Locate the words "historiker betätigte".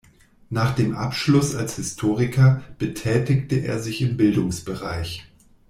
1.75-3.57